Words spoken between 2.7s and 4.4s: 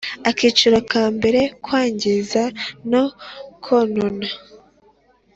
no konona